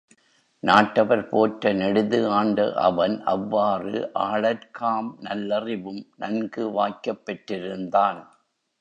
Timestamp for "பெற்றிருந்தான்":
7.25-8.21